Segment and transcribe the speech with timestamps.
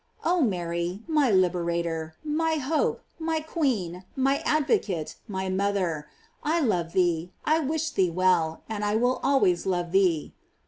[0.25, 6.07] Oh Mary, my liberator, my hope, my queen, my advocate, my mother,
[6.43, 10.33] I love thee, I wish thee well, and will always love thee.